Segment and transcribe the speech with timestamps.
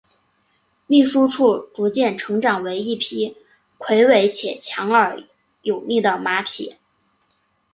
[0.87, 3.37] 秘书处逐渐成长为一匹
[3.77, 5.21] 魁伟且强而
[5.61, 6.73] 有力的马匹。